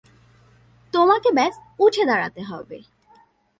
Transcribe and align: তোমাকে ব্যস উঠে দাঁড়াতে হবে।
তোমাকে 0.93 1.29
ব্যস 1.31 1.55
উঠে 1.79 2.03
দাঁড়াতে 2.05 2.41
হবে। 2.43 2.77